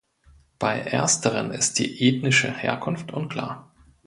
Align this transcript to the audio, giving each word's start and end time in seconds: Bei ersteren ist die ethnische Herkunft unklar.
Bei 0.57 0.79
ersteren 0.79 1.51
ist 1.51 1.77
die 1.77 2.01
ethnische 2.09 2.51
Herkunft 2.51 3.11
unklar. 3.13 3.71